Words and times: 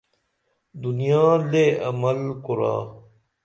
دنیا 0.81 1.25
لے 1.51 1.65
عمل 1.89 2.19
کُرا 2.45 2.75